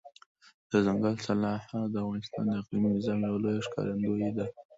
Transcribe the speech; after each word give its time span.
دځنګل 0.71 1.15
حاصلات 1.19 1.65
د 1.93 1.95
افغانستان 2.03 2.43
د 2.47 2.51
اقلیمي 2.61 2.89
نظام 2.95 3.19
یوه 3.27 3.39
لویه 3.43 3.63
ښکارندوی 3.67 4.29
ده. 4.37 4.45